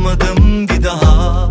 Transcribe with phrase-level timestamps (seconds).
[0.00, 1.48] Toplayamadım bir daha.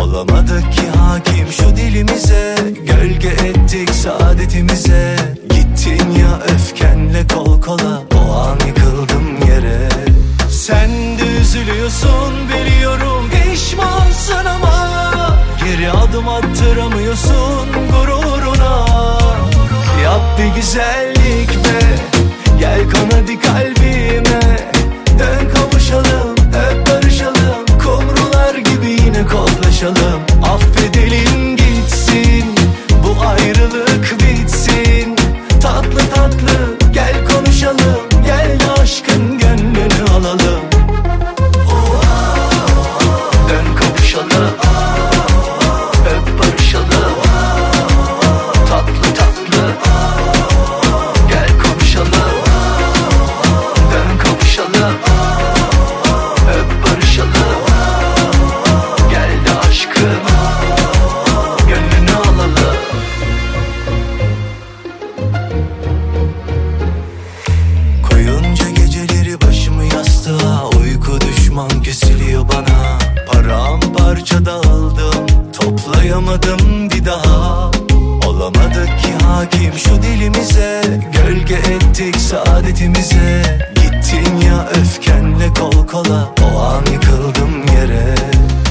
[0.00, 2.56] Olamadık ki hakim şu dilimize.
[2.86, 5.16] Gölge ettik saadetimize.
[5.50, 8.02] Gittin ya öfkenle kol kola.
[8.14, 9.88] O an yıkıldım yere.
[10.50, 13.30] Sen de üzülüyorsun biliyorum.
[13.30, 14.88] Pişmansın ama
[15.64, 18.86] Geri adım attıramıyorsun gururuna.
[20.04, 21.05] Yap bir güzellik
[72.56, 72.98] bana.
[73.26, 75.26] Paramparça dağıldım
[75.60, 77.70] Toplayamadım bir daha.
[78.26, 80.82] Olamadık ki hakim şu dilimize.
[81.12, 83.42] Gölge ettik saadetimize.
[83.74, 88.14] Gittin ya öfkenle kol kola O an yıkıldım yere.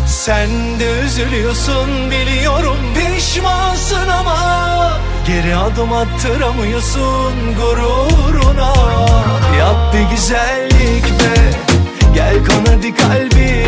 [0.08, 0.49] Sen
[0.80, 4.99] de üzülüyorsun biliyorum Pişmansın ama.
[5.27, 8.73] Geri adım attıramıyorsun gururuna.
[9.59, 11.55] Yap bir güzellik be
[12.16, 13.64] Gel kon hadi kalbime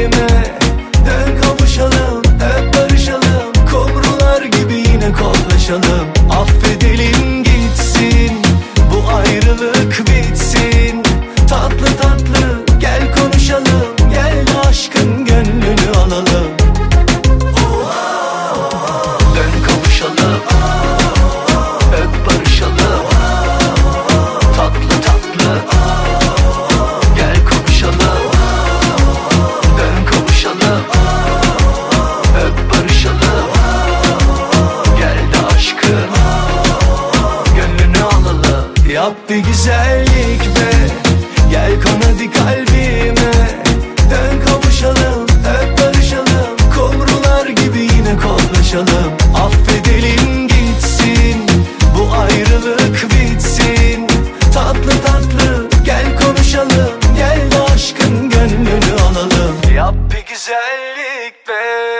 [39.07, 40.71] Yap bir güzellik be.
[41.51, 43.31] Gel kon hadi kalbime.
[44.11, 46.57] Dön kavuşalım Öp barışalım.
[46.75, 51.45] Kumrular gibi yine koklaşalım Affedelim gitsin.
[51.97, 54.07] Bu ayrılık bitsin.
[54.53, 56.93] Tatlı tatlı gel konuşalım.
[57.17, 59.55] Gel de aşkın gönlünü alalım.
[59.75, 61.97] Yap bir güzellik be